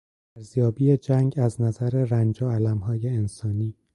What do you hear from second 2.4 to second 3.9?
و المهای انسانی